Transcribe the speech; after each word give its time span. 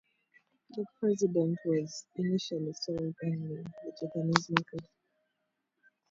The 0.71 0.83
President 0.99 1.59
was 1.63 2.05
initially 2.15 2.73
sold 2.73 3.15
only 3.23 3.55
in 3.57 3.63
the 3.63 3.91
Japanese 4.01 4.49
market. 4.49 4.89